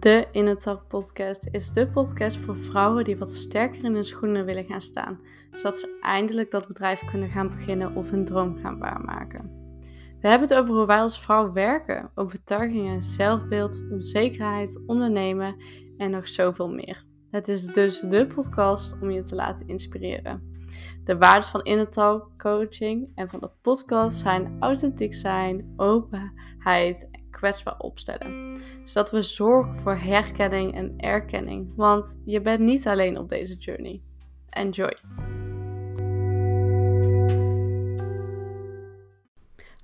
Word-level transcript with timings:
De 0.00 0.28
Inner 0.32 0.58
Talk 0.58 0.86
podcast 0.88 1.48
is 1.50 1.70
de 1.72 1.88
podcast 1.88 2.36
voor 2.36 2.56
vrouwen 2.56 3.04
die 3.04 3.16
wat 3.16 3.32
sterker 3.32 3.84
in 3.84 3.94
hun 3.94 4.04
schoenen 4.04 4.44
willen 4.44 4.64
gaan 4.64 4.80
staan, 4.80 5.20
zodat 5.52 5.78
ze 5.78 5.98
eindelijk 6.00 6.50
dat 6.50 6.66
bedrijf 6.66 7.04
kunnen 7.04 7.28
gaan 7.28 7.48
beginnen 7.48 7.94
of 7.96 8.10
hun 8.10 8.24
droom 8.24 8.56
gaan 8.56 8.78
waarmaken. 8.78 9.50
We 10.20 10.28
hebben 10.28 10.48
het 10.48 10.58
over 10.58 10.74
hoe 10.74 10.86
wij 10.86 11.00
als 11.00 11.20
vrouw 11.20 11.52
werken, 11.52 12.10
overtuigingen, 12.14 13.02
zelfbeeld, 13.02 13.82
onzekerheid, 13.90 14.80
ondernemen 14.86 15.56
en 15.96 16.10
nog 16.10 16.28
zoveel 16.28 16.68
meer. 16.68 17.04
Het 17.30 17.48
is 17.48 17.66
dus 17.66 18.00
de 18.00 18.26
podcast 18.26 18.96
om 19.00 19.10
je 19.10 19.22
te 19.22 19.34
laten 19.34 19.68
inspireren. 19.68 20.62
De 21.04 21.18
waarden 21.18 21.48
van 21.48 21.62
Inner 21.62 21.90
Talk 21.90 22.30
coaching 22.36 23.08
en 23.14 23.28
van 23.28 23.40
de 23.40 23.50
podcast 23.62 24.18
zijn 24.18 24.56
authentiek 24.60 25.14
zijn, 25.14 25.72
openheid 25.76 27.08
kwetsbaar 27.30 27.78
opstellen. 27.78 28.60
Zodat 28.84 29.10
we 29.10 29.22
zorgen 29.22 29.76
voor 29.76 29.94
herkenning 29.94 30.74
en 30.74 30.94
erkenning. 30.96 31.72
Want 31.76 32.20
je 32.24 32.40
bent 32.40 32.60
niet 32.60 32.86
alleen 32.86 33.18
op 33.18 33.28
deze 33.28 33.54
journey. 33.54 34.00
Enjoy! 34.50 34.96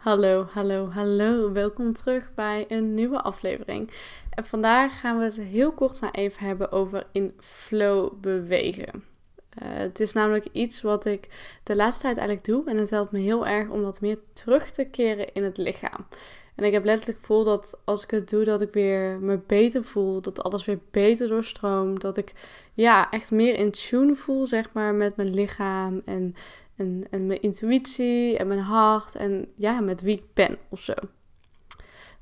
Hallo, 0.07 0.47
hallo, 0.51 0.89
hallo. 0.91 1.53
Welkom 1.53 1.93
terug 1.93 2.35
bij 2.35 2.65
een 2.69 2.95
nieuwe 2.95 3.23
aflevering. 3.23 3.91
En 4.31 4.45
vandaag 4.45 5.01
gaan 5.01 5.19
we 5.19 5.25
het 5.25 5.37
heel 5.37 5.73
kort 5.73 6.01
maar 6.01 6.11
even 6.11 6.47
hebben 6.47 6.73
over 6.73 7.07
in 7.13 7.35
flow 7.39 8.21
bewegen. 8.21 9.05
Uh, 9.63 9.69
het 9.69 10.01
is 10.01 10.13
namelijk 10.13 10.47
iets 10.53 10.83
wat 10.83 11.05
ik 11.05 11.29
de 11.63 11.77
laatste 11.77 12.03
tijd 12.03 12.17
eigenlijk 12.17 12.47
doe 12.47 12.71
en 12.71 12.77
het 12.77 12.91
helpt 12.91 13.13
me 13.13 13.19
heel 13.19 13.47
erg 13.47 13.69
om 13.69 13.83
wat 13.83 14.01
meer 14.01 14.19
terug 14.33 14.71
te 14.71 14.85
keren 14.85 15.33
in 15.33 15.45
het 15.45 15.57
lichaam. 15.57 16.07
En 16.57 16.65
ik 16.65 16.73
heb 16.73 16.85
letterlijk 16.85 17.19
gevoel 17.19 17.45
dat 17.45 17.79
als 17.85 18.05
ik 18.05 18.11
het 18.11 18.31
doe, 18.31 18.45
dat 18.45 18.61
ik 18.61 18.73
weer 18.73 19.21
me 19.21 19.39
beter 19.47 19.85
voel. 19.85 20.21
Dat 20.21 20.43
alles 20.43 20.65
weer 20.65 20.79
beter 20.91 21.29
doorstroomt. 21.29 22.01
Dat 22.01 22.17
ik 22.17 22.33
ja, 22.75 23.11
echt 23.11 23.31
meer 23.31 23.55
in 23.55 23.71
tune 23.71 24.15
voel, 24.15 24.47
zeg 24.47 24.73
maar, 24.73 24.95
met 24.95 25.17
mijn 25.17 25.35
lichaam 25.35 26.03
en, 26.05 26.35
en, 26.77 27.07
en 27.11 27.27
mijn 27.27 27.43
intuïtie 27.43 28.39
en 28.39 28.47
mijn 28.47 28.61
hart. 28.61 29.15
En 29.15 29.53
ja, 29.57 29.81
met 29.81 30.01
wie 30.01 30.17
ik 30.17 30.35
ben 30.35 30.59
of 30.69 30.81
zo. 30.81 30.95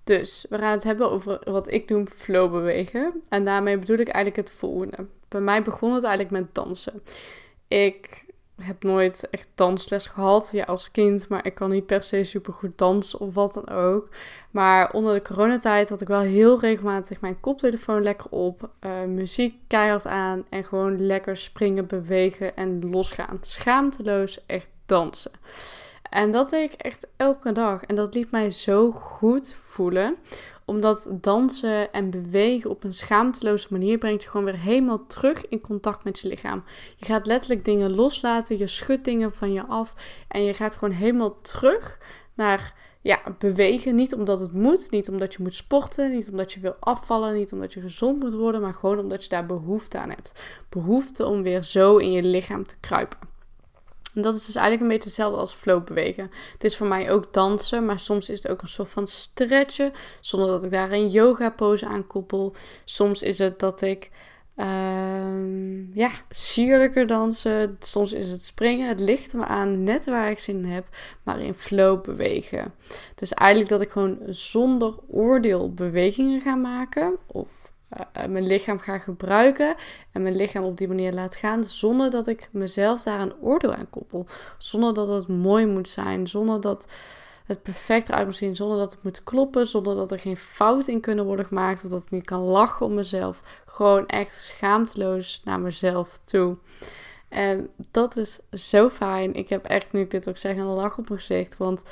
Dus 0.04 0.46
we 0.48 0.58
gaan 0.58 0.72
het 0.72 0.84
hebben 0.84 1.10
over 1.10 1.40
wat 1.44 1.72
ik 1.72 1.88
doe, 1.88 2.06
flow 2.06 2.50
bewegen. 2.50 3.22
En 3.28 3.44
daarmee 3.44 3.78
bedoel 3.78 3.98
ik 3.98 4.08
eigenlijk 4.08 4.48
het 4.48 4.56
volgende. 4.56 5.06
Bij 5.28 5.40
mij 5.40 5.62
begon 5.62 5.92
het 5.94 6.04
eigenlijk 6.04 6.34
met 6.34 6.54
dansen. 6.54 7.02
Ik 7.68 8.23
heb 8.62 8.82
nooit 8.82 9.28
echt 9.30 9.48
dansles 9.54 10.06
gehad, 10.06 10.48
ja, 10.52 10.64
als 10.64 10.90
kind. 10.90 11.28
Maar 11.28 11.46
ik 11.46 11.54
kan 11.54 11.70
niet 11.70 11.86
per 11.86 12.02
se 12.02 12.24
super 12.24 12.52
goed 12.52 12.78
dansen 12.78 13.20
of 13.20 13.34
wat 13.34 13.54
dan 13.54 13.68
ook. 13.68 14.08
Maar 14.50 14.92
onder 14.92 15.14
de 15.14 15.22
coronatijd 15.22 15.88
had 15.88 16.00
ik 16.00 16.08
wel 16.08 16.20
heel 16.20 16.60
regelmatig 16.60 17.20
mijn 17.20 17.40
koptelefoon 17.40 18.02
lekker 18.02 18.30
op. 18.30 18.70
Uh, 18.80 19.02
muziek 19.02 19.54
keihard 19.66 20.06
aan. 20.06 20.44
En 20.48 20.64
gewoon 20.64 21.06
lekker 21.06 21.36
springen, 21.36 21.86
bewegen 21.86 22.56
en 22.56 22.90
losgaan. 22.90 23.38
Schaamteloos 23.40 24.46
echt 24.46 24.68
dansen. 24.86 25.32
En 26.14 26.30
dat 26.30 26.50
deed 26.50 26.72
ik 26.72 26.80
echt 26.80 27.06
elke 27.16 27.52
dag. 27.52 27.84
En 27.84 27.94
dat 27.94 28.14
liet 28.14 28.30
mij 28.30 28.50
zo 28.50 28.90
goed 28.90 29.56
voelen 29.62 30.16
omdat 30.64 31.08
dansen 31.10 31.92
en 31.92 32.10
bewegen 32.10 32.70
op 32.70 32.84
een 32.84 32.94
schaamteloze 32.94 33.66
manier 33.70 33.98
brengt 33.98 34.22
je 34.22 34.28
gewoon 34.28 34.46
weer 34.46 34.58
helemaal 34.58 35.06
terug 35.06 35.48
in 35.48 35.60
contact 35.60 36.04
met 36.04 36.18
je 36.18 36.28
lichaam. 36.28 36.64
Je 36.96 37.04
gaat 37.04 37.26
letterlijk 37.26 37.64
dingen 37.64 37.94
loslaten, 37.94 38.58
je 38.58 38.66
schudt 38.66 39.04
dingen 39.04 39.34
van 39.34 39.52
je 39.52 39.66
af 39.66 39.94
en 40.28 40.42
je 40.42 40.54
gaat 40.54 40.76
gewoon 40.76 40.94
helemaal 40.94 41.40
terug 41.40 41.98
naar 42.34 42.74
ja, 43.00 43.20
bewegen. 43.38 43.94
Niet 43.94 44.14
omdat 44.14 44.40
het 44.40 44.52
moet, 44.52 44.90
niet 44.90 45.08
omdat 45.08 45.34
je 45.34 45.42
moet 45.42 45.54
sporten, 45.54 46.10
niet 46.10 46.30
omdat 46.30 46.52
je 46.52 46.60
wil 46.60 46.76
afvallen, 46.80 47.34
niet 47.34 47.52
omdat 47.52 47.72
je 47.72 47.80
gezond 47.80 48.22
moet 48.22 48.34
worden, 48.34 48.60
maar 48.60 48.74
gewoon 48.74 48.98
omdat 48.98 49.22
je 49.22 49.28
daar 49.28 49.46
behoefte 49.46 49.98
aan 49.98 50.10
hebt. 50.10 50.42
Behoefte 50.68 51.26
om 51.26 51.42
weer 51.42 51.62
zo 51.62 51.96
in 51.96 52.12
je 52.12 52.22
lichaam 52.22 52.66
te 52.66 52.76
kruipen. 52.80 53.33
En 54.14 54.22
dat 54.22 54.34
is 54.34 54.44
dus 54.44 54.54
eigenlijk 54.54 54.82
een 54.82 54.96
beetje 54.96 55.08
hetzelfde 55.08 55.38
als 55.38 55.52
flow 55.52 55.84
bewegen. 55.84 56.30
Het 56.52 56.64
is 56.64 56.76
voor 56.76 56.86
mij 56.86 57.10
ook 57.10 57.32
dansen, 57.32 57.84
maar 57.84 57.98
soms 57.98 58.28
is 58.28 58.42
het 58.42 58.52
ook 58.52 58.62
een 58.62 58.68
soort 58.68 58.90
van 58.90 59.06
stretchen, 59.06 59.92
zonder 60.20 60.48
dat 60.48 60.64
ik 60.64 60.70
daar 60.70 60.92
een 60.92 61.08
yoga 61.08 61.50
pose 61.50 61.86
aan 61.86 62.06
koppel. 62.06 62.54
Soms 62.84 63.22
is 63.22 63.38
het 63.38 63.58
dat 63.58 63.80
ik 63.80 64.10
uh, 64.56 65.94
ja, 65.94 66.10
sierlijker 66.30 67.06
dansen. 67.06 67.76
Soms 67.80 68.12
is 68.12 68.28
het 68.28 68.44
springen. 68.44 68.88
Het 68.88 69.00
ligt 69.00 69.32
me 69.32 69.44
aan 69.44 69.82
net 69.82 70.04
waar 70.04 70.30
ik 70.30 70.38
zin 70.38 70.56
in 70.56 70.64
heb, 70.64 70.86
maar 71.22 71.40
in 71.40 71.54
flow 71.54 72.02
bewegen. 72.02 72.74
Dus 73.14 73.32
eigenlijk 73.32 73.70
dat 73.70 73.80
ik 73.80 73.90
gewoon 73.90 74.18
zonder 74.26 74.94
oordeel 75.08 75.72
bewegingen 75.72 76.40
ga 76.40 76.54
maken. 76.54 77.16
Of 77.26 77.72
mijn 78.28 78.46
lichaam 78.46 78.78
ga 78.78 78.98
gebruiken 78.98 79.74
en 80.12 80.22
mijn 80.22 80.36
lichaam 80.36 80.64
op 80.64 80.76
die 80.76 80.88
manier 80.88 81.12
laat 81.12 81.36
gaan, 81.36 81.64
zonder 81.64 82.10
dat 82.10 82.26
ik 82.26 82.48
mezelf 82.52 83.02
daar 83.02 83.20
een 83.20 83.34
oordeel 83.40 83.74
aan 83.74 83.90
koppel. 83.90 84.26
Zonder 84.58 84.94
dat 84.94 85.08
het 85.08 85.28
mooi 85.28 85.66
moet 85.66 85.88
zijn, 85.88 86.26
zonder 86.26 86.60
dat 86.60 86.88
het 87.44 87.62
perfect 87.62 88.08
eruit 88.08 88.24
moet 88.24 88.36
zien, 88.36 88.56
zonder 88.56 88.78
dat 88.78 88.92
het 88.92 89.02
moet 89.02 89.24
kloppen, 89.24 89.66
zonder 89.66 89.96
dat 89.96 90.12
er 90.12 90.18
geen 90.18 90.36
fouten 90.36 90.92
in 90.92 91.00
kunnen 91.00 91.24
worden 91.24 91.46
gemaakt 91.46 91.84
of 91.84 91.90
dat 91.90 92.02
ik 92.02 92.10
niet 92.10 92.24
kan 92.24 92.40
lachen 92.40 92.86
om 92.86 92.94
mezelf. 92.94 93.42
Gewoon 93.66 94.06
echt 94.06 94.42
schaamteloos 94.42 95.40
naar 95.44 95.60
mezelf 95.60 96.20
toe. 96.24 96.58
En 97.28 97.70
dat 97.90 98.16
is 98.16 98.38
zo 98.50 98.88
fijn. 98.88 99.34
Ik 99.34 99.48
heb 99.48 99.64
echt, 99.64 99.92
nu 99.92 100.00
ik 100.00 100.10
dit 100.10 100.28
ook 100.28 100.38
zeg, 100.38 100.56
een 100.56 100.64
lach 100.64 100.98
op 100.98 101.08
mijn 101.08 101.20
gezicht, 101.20 101.56
want 101.56 101.84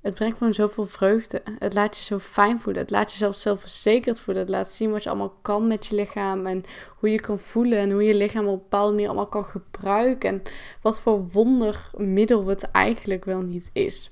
het 0.00 0.14
brengt 0.14 0.38
gewoon 0.38 0.54
zoveel 0.54 0.86
vreugde. 0.86 1.42
Het 1.58 1.74
laat 1.74 1.98
je 1.98 2.04
zo 2.04 2.18
fijn 2.18 2.60
voelen. 2.60 2.82
Het 2.82 2.90
laat 2.90 3.12
je 3.12 3.18
zelf 3.18 3.36
zelfverzekerd 3.36 4.20
voelen. 4.20 4.42
Het 4.42 4.52
laat 4.52 4.68
zien 4.68 4.90
wat 4.90 5.02
je 5.02 5.08
allemaal 5.08 5.34
kan 5.42 5.66
met 5.66 5.86
je 5.86 5.94
lichaam. 5.94 6.46
En 6.46 6.64
hoe 6.98 7.10
je 7.10 7.20
kan 7.20 7.38
voelen. 7.38 7.78
En 7.78 7.90
hoe 7.90 8.02
je 8.02 8.14
lichaam 8.14 8.46
op 8.46 8.58
bepaalde 8.58 8.90
manier 8.90 9.06
allemaal 9.06 9.26
kan 9.26 9.44
gebruiken. 9.44 10.30
En 10.30 10.42
wat 10.82 11.00
voor 11.00 11.28
wondermiddel 11.28 12.46
het 12.46 12.70
eigenlijk 12.70 13.24
wel 13.24 13.40
niet 13.40 13.70
is. 13.72 14.10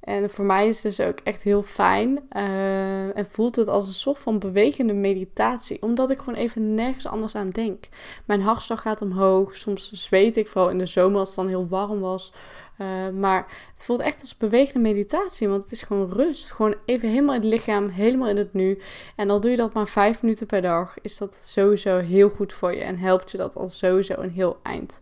En 0.00 0.30
voor 0.30 0.44
mij 0.44 0.66
is 0.66 0.82
het 0.82 0.96
dus 0.96 1.06
ook 1.06 1.18
echt 1.24 1.42
heel 1.42 1.62
fijn. 1.62 2.20
Uh, 2.32 3.16
en 3.16 3.26
voelt 3.26 3.56
het 3.56 3.68
als 3.68 3.86
een 3.86 3.92
soort 3.92 4.18
van 4.18 4.38
bewegende 4.38 4.92
meditatie. 4.92 5.82
Omdat 5.82 6.10
ik 6.10 6.18
gewoon 6.18 6.34
even 6.34 6.74
nergens 6.74 7.06
anders 7.06 7.34
aan 7.34 7.50
denk. 7.50 7.88
Mijn 8.24 8.40
hartslag 8.40 8.82
gaat 8.82 9.02
omhoog. 9.02 9.56
Soms 9.56 9.92
zweet 9.92 10.36
ik, 10.36 10.48
vooral 10.48 10.70
in 10.70 10.78
de 10.78 10.86
zomer 10.86 11.18
als 11.18 11.28
het 11.28 11.36
dan 11.36 11.48
heel 11.48 11.68
warm 11.68 12.00
was. 12.00 12.32
Uh, 12.78 13.08
maar 13.18 13.46
het 13.74 13.84
voelt 13.84 14.00
echt 14.00 14.20
als 14.20 14.36
bewegende 14.36 14.88
meditatie. 14.88 15.48
Want 15.48 15.62
het 15.62 15.72
is 15.72 15.82
gewoon 15.82 16.10
rust. 16.12 16.52
Gewoon 16.52 16.74
even 16.84 17.08
helemaal 17.08 17.34
in 17.34 17.40
het 17.40 17.50
lichaam, 17.50 17.88
helemaal 17.88 18.28
in 18.28 18.36
het 18.36 18.52
nu. 18.52 18.78
En 19.16 19.30
al 19.30 19.40
doe 19.40 19.50
je 19.50 19.56
dat 19.56 19.74
maar 19.74 19.88
vijf 19.88 20.22
minuten 20.22 20.46
per 20.46 20.62
dag, 20.62 20.94
is 21.02 21.18
dat 21.18 21.34
sowieso 21.44 21.98
heel 21.98 22.28
goed 22.28 22.52
voor 22.52 22.74
je. 22.74 22.82
En 22.82 22.98
helpt 22.98 23.30
je 23.30 23.36
dat 23.36 23.56
al 23.56 23.68
sowieso 23.68 24.14
een 24.16 24.30
heel 24.30 24.58
eind. 24.62 25.00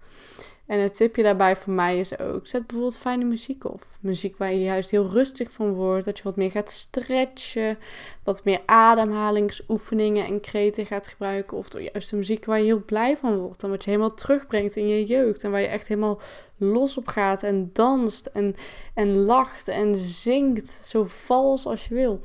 En 0.69 0.81
het 0.81 0.97
tipje 0.97 1.23
daarbij 1.23 1.56
voor 1.56 1.73
mij 1.73 1.99
is 1.99 2.19
ook: 2.19 2.47
zet 2.47 2.67
bijvoorbeeld 2.67 2.97
fijne 2.97 3.25
muziek 3.25 3.65
op. 3.65 3.87
Muziek 4.01 4.37
waar 4.37 4.53
je 4.53 4.62
juist 4.62 4.91
heel 4.91 5.06
rustig 5.06 5.53
van 5.53 5.73
wordt. 5.73 6.05
Dat 6.05 6.17
je 6.19 6.25
wat 6.25 6.37
meer 6.37 6.51
gaat 6.51 6.71
stretchen. 6.71 7.79
Wat 8.25 8.45
meer 8.45 8.61
ademhalingsoefeningen 8.67 10.27
en 10.27 10.41
kreten 10.41 10.87
gaat 10.87 11.09
gebruiken. 11.09 11.56
Of 11.56 11.73
juist 11.73 12.11
de 12.11 12.17
muziek 12.17 12.45
waar 12.45 12.59
je 12.59 12.65
heel 12.65 12.84
blij 12.84 13.17
van 13.17 13.39
wordt. 13.39 13.62
En 13.62 13.71
wat 13.71 13.84
je 13.84 13.91
helemaal 13.91 14.15
terugbrengt 14.15 14.77
in 14.77 14.89
je 14.89 15.06
jeugd. 15.06 15.45
En 15.45 15.51
waar 15.51 15.61
je 15.61 15.67
echt 15.67 15.89
helemaal 15.89 16.21
los 16.56 16.97
op 16.97 17.06
gaat. 17.06 17.43
En 17.43 17.71
danst 17.73 18.27
en, 18.27 18.55
en 18.95 19.17
lacht 19.17 19.69
en 19.69 19.95
zingt. 19.95 20.71
Zo 20.71 21.05
vals 21.05 21.67
als 21.67 21.87
je 21.87 21.95
wil. 21.95 22.21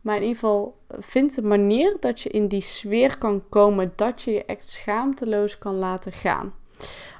Maar 0.00 0.16
in 0.16 0.22
ieder 0.22 0.38
geval, 0.38 0.78
vind 0.88 1.36
een 1.36 1.48
manier 1.48 1.96
dat 2.00 2.20
je 2.20 2.28
in 2.28 2.48
die 2.48 2.60
sfeer 2.60 3.18
kan 3.18 3.48
komen. 3.48 3.92
Dat 3.96 4.22
je 4.22 4.30
je 4.30 4.44
echt 4.44 4.68
schaamteloos 4.68 5.58
kan 5.58 5.74
laten 5.74 6.12
gaan. 6.12 6.54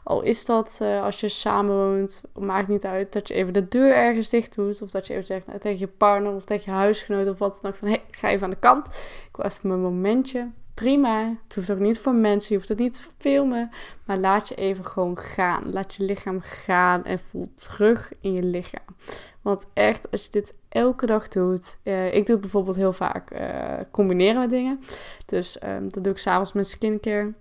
Al 0.08 0.22
is 0.22 0.44
dat 0.44 0.78
uh, 0.82 1.02
als 1.02 1.20
je 1.20 1.28
samenwoont, 1.28 2.22
maakt 2.38 2.69
niet 2.69 2.84
uit 2.84 3.12
dat 3.12 3.28
je 3.28 3.34
even 3.34 3.52
de 3.52 3.69
deur 3.69 3.94
ergens 3.94 4.28
dicht 4.28 4.55
doet. 4.55 4.82
Of 4.82 4.90
dat 4.90 5.06
je 5.06 5.12
even 5.12 5.26
zegt 5.26 5.46
nou, 5.46 5.58
tegen 5.58 5.78
je 5.78 5.87
partner 5.87 6.32
of 6.32 6.44
tegen 6.44 6.72
je 6.72 6.78
huisgenoot 6.78 7.28
of 7.28 7.38
wat 7.38 7.58
dan 7.62 7.70
ook. 7.70 7.76
Van 7.76 7.88
hey, 7.88 8.02
ga 8.10 8.28
even 8.28 8.44
aan 8.44 8.50
de 8.50 8.56
kant. 8.56 8.87
Ik 9.28 9.37
wil 9.37 9.44
even 9.44 9.69
mijn 9.69 9.81
momentje. 9.81 10.50
Prima. 10.75 11.37
Het 11.44 11.55
hoeft 11.55 11.70
ook 11.70 11.78
niet 11.78 11.99
voor 11.99 12.14
mensen. 12.14 12.49
Je 12.49 12.56
hoeft 12.56 12.69
het 12.69 12.78
niet 12.78 12.94
te 12.94 13.02
filmen. 13.19 13.70
Maar 14.05 14.16
laat 14.16 14.49
je 14.49 14.55
even 14.55 14.84
gewoon 14.84 15.19
gaan. 15.19 15.72
Laat 15.72 15.94
je 15.94 16.05
lichaam 16.05 16.40
gaan 16.40 17.04
en 17.04 17.19
voel 17.19 17.50
terug 17.54 18.12
in 18.20 18.32
je 18.32 18.43
lichaam. 18.43 18.96
Want 19.43 19.66
echt, 19.72 20.11
als 20.11 20.25
je 20.25 20.31
dit 20.31 20.54
elke 20.69 21.06
dag 21.06 21.28
doet. 21.28 21.78
Uh, 21.82 22.06
ik 22.06 22.26
doe 22.26 22.34
het 22.34 22.40
bijvoorbeeld 22.40 22.76
heel 22.76 22.93
vaak 22.93 23.32
uh, 23.32 23.72
combineren 23.90 24.40
met 24.40 24.50
dingen. 24.50 24.81
Dus 25.26 25.62
um, 25.62 25.93
dat 25.93 26.04
doe 26.04 26.12
ik 26.12 26.19
s'avonds 26.19 26.52
met 26.52 26.69
skincare. 26.69 27.32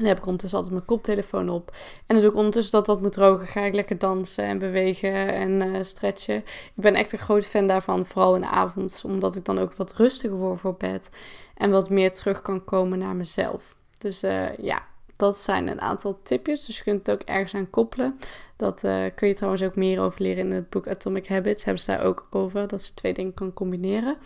Dan 0.00 0.08
heb 0.08 0.18
ik 0.18 0.24
ondertussen 0.24 0.58
altijd 0.58 0.76
mijn 0.76 0.88
koptelefoon 0.88 1.48
op. 1.48 1.70
En 2.06 2.14
dan 2.14 2.20
doe 2.20 2.30
ik 2.30 2.36
ondertussen 2.36 2.72
dat 2.72 2.86
dat 2.86 3.00
moet 3.00 3.12
drogen. 3.12 3.46
Ga 3.46 3.60
ik 3.60 3.74
lekker 3.74 3.98
dansen 3.98 4.44
en 4.44 4.58
bewegen 4.58 5.34
en 5.34 5.50
uh, 5.62 5.82
stretchen. 5.82 6.36
Ik 6.36 6.72
ben 6.74 6.94
echt 6.94 7.12
een 7.12 7.18
groot 7.18 7.46
fan 7.46 7.66
daarvan. 7.66 8.06
Vooral 8.06 8.34
in 8.34 8.40
de 8.40 8.46
avonds. 8.46 9.04
Omdat 9.04 9.36
ik 9.36 9.44
dan 9.44 9.58
ook 9.58 9.72
wat 9.72 9.94
rustiger 9.94 10.36
word 10.36 10.60
voor 10.60 10.74
bed. 10.74 11.10
En 11.54 11.70
wat 11.70 11.90
meer 11.90 12.12
terug 12.12 12.42
kan 12.42 12.64
komen 12.64 12.98
naar 12.98 13.16
mezelf. 13.16 13.76
Dus 13.98 14.24
uh, 14.24 14.56
ja, 14.56 14.82
dat 15.16 15.38
zijn 15.38 15.70
een 15.70 15.80
aantal 15.80 16.20
tipjes. 16.22 16.66
Dus 16.66 16.76
je 16.76 16.82
kunt 16.82 17.06
het 17.06 17.16
ook 17.16 17.28
ergens 17.28 17.54
aan 17.54 17.70
koppelen. 17.70 18.18
Dat 18.56 18.84
uh, 18.84 19.04
kun 19.14 19.28
je 19.28 19.34
trouwens 19.34 19.62
ook 19.62 19.76
meer 19.76 20.00
over 20.00 20.22
leren 20.22 20.44
in 20.44 20.52
het 20.52 20.70
boek 20.70 20.88
Atomic 20.88 21.26
Habits. 21.26 21.64
Hebben 21.64 21.82
ze 21.82 21.90
daar 21.90 22.02
ook 22.04 22.26
over. 22.30 22.68
Dat 22.68 22.82
ze 22.82 22.94
twee 22.94 23.12
dingen 23.12 23.34
kan 23.34 23.52
combineren. 23.52 24.16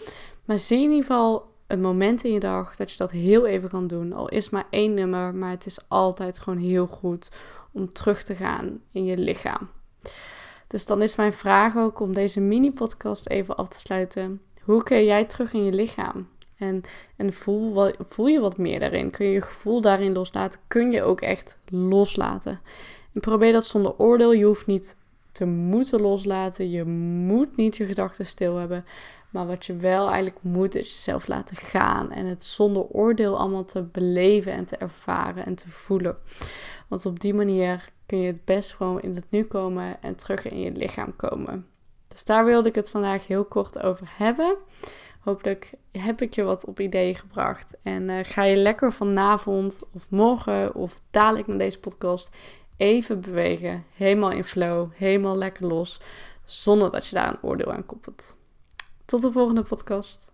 Maar 0.45 0.59
zie 0.59 0.77
in 0.77 0.91
ieder 0.91 1.07
geval 1.07 1.53
een 1.67 1.81
moment 1.81 2.25
in 2.25 2.33
je 2.33 2.41
dag 2.41 2.77
dat 2.77 2.91
je 2.91 2.97
dat 2.97 3.11
heel 3.11 3.47
even 3.47 3.69
kan 3.69 3.87
doen. 3.87 4.13
Al 4.13 4.29
is 4.29 4.51
maar 4.51 4.67
één 4.71 4.95
nummer, 4.95 5.35
maar 5.35 5.51
het 5.51 5.67
is 5.67 5.89
altijd 5.89 6.39
gewoon 6.39 6.59
heel 6.59 6.87
goed 6.87 7.29
om 7.73 7.93
terug 7.93 8.23
te 8.23 8.35
gaan 8.35 8.81
in 8.91 9.05
je 9.05 9.17
lichaam. 9.17 9.69
Dus 10.67 10.87
dan 10.87 11.03
is 11.03 11.17
mijn 11.17 11.33
vraag 11.33 11.77
ook 11.77 12.01
om 12.01 12.15
deze 12.15 12.41
mini-podcast 12.41 13.29
even 13.29 13.57
af 13.57 13.69
te 13.69 13.79
sluiten. 13.79 14.41
Hoe 14.63 14.83
kun 14.83 15.05
jij 15.05 15.25
terug 15.25 15.53
in 15.53 15.65
je 15.65 15.73
lichaam? 15.73 16.29
En, 16.57 16.83
en 17.17 17.33
voel, 17.33 17.93
voel 17.99 18.27
je 18.27 18.41
wat 18.41 18.59
meer 18.59 18.81
daarin? 18.81 19.11
Kun 19.11 19.27
je 19.27 19.33
je 19.33 19.41
gevoel 19.41 19.81
daarin 19.81 20.13
loslaten? 20.13 20.61
Kun 20.69 20.91
je 20.91 21.03
ook 21.03 21.21
echt 21.21 21.59
loslaten? 21.65 22.61
En 23.15 23.21
probeer 23.21 23.53
dat 23.53 23.65
zonder 23.65 23.99
oordeel. 23.99 24.33
Je 24.33 24.45
hoeft 24.45 24.67
niet 24.67 24.97
te 25.35 25.47
moeten 25.47 26.01
loslaten. 26.01 26.71
Je 26.71 26.85
moet 27.27 27.57
niet 27.57 27.77
je 27.77 27.87
gedachten 27.87 28.27
stil 28.27 28.57
hebben. 28.57 28.85
Maar 29.31 29.47
wat 29.47 29.67
je 29.67 29.77
wel 29.77 30.07
eigenlijk 30.07 30.43
moet, 30.43 30.75
is 30.75 30.89
jezelf 30.89 31.27
laten 31.27 31.57
gaan. 31.57 32.13
En 32.13 32.27
het 32.27 32.45
zonder 32.45 32.83
oordeel 32.83 33.39
allemaal 33.39 33.65
te 33.65 33.83
beleven 33.83 34.53
en 34.53 34.65
te 34.65 34.77
ervaren 34.77 35.47
en 35.47 35.55
te 35.55 35.69
voelen. 35.69 36.17
Want 36.89 37.07
op 37.07 37.21
die 37.21 37.35
manier 37.35 37.89
kun 38.07 38.19
je 38.19 38.27
het 38.27 38.45
best 38.45 38.73
gewoon 38.73 39.01
in 39.01 39.15
het 39.15 39.27
nu 39.29 39.45
komen 39.45 40.03
en 40.03 40.17
terug 40.17 40.49
in 40.49 40.61
je 40.61 40.73
lichaam 40.73 41.17
komen. 41.17 41.67
Dus 42.09 42.25
daar 42.25 42.45
wilde 42.45 42.69
ik 42.69 42.75
het 42.75 42.91
vandaag 42.91 43.27
heel 43.27 43.45
kort 43.45 43.83
over 43.83 44.07
hebben. 44.17 44.57
Hopelijk 45.21 45.73
heb 45.91 46.23
ik 46.23 46.35
je 46.35 46.43
wat 46.43 46.65
op 46.65 46.81
ideeën 46.81 47.15
gebracht. 47.15 47.77
En 47.83 48.09
uh, 48.09 48.19
ga 48.23 48.43
je 48.43 48.57
lekker 48.57 48.93
vanavond 48.93 49.83
of 49.93 50.11
morgen 50.11 50.75
of 50.75 51.01
dadelijk 51.11 51.47
naar 51.47 51.59
deze 51.59 51.81
podcast 51.81 52.31
even 52.85 53.21
bewegen. 53.21 53.85
Helemaal 53.95 54.31
in 54.31 54.45
flow, 54.45 54.91
helemaal 54.95 55.37
lekker 55.37 55.67
los. 55.67 56.01
Zonder 56.45 56.91
dat 56.91 57.07
je 57.07 57.15
daar 57.15 57.29
een 57.29 57.43
oordeel 57.43 57.73
aan 57.73 57.87
koppelt. 57.87 58.37
Tot 59.05 59.23
de 59.23 59.33
volgende 59.33 59.63
podcast. 59.63 60.31